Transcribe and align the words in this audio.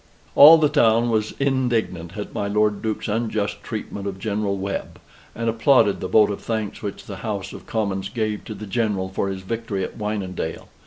All 0.33 0.57
the 0.57 0.67
town 0.67 1.11
was 1.11 1.35
indignant 1.39 2.17
at 2.17 2.33
my 2.33 2.47
Lord 2.47 2.81
Duke's 2.81 3.07
unjust 3.07 3.61
treatment 3.61 4.07
of 4.07 4.17
General 4.17 4.57
Webb, 4.57 4.99
and 5.35 5.47
applauded 5.47 5.99
the 5.99 6.07
vote 6.07 6.31
of 6.31 6.41
thanks 6.41 6.81
which 6.81 7.05
the 7.05 7.17
House 7.17 7.53
of 7.53 7.67
Commons 7.67 8.09
gave 8.09 8.43
to 8.45 8.55
the 8.55 8.65
General 8.65 9.09
for 9.09 9.29
his 9.29 9.41
victory 9.43 9.83
at 9.83 9.99
Wynendael. 9.99 10.69